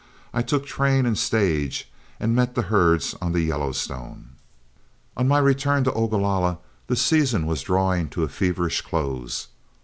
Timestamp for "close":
8.81-9.49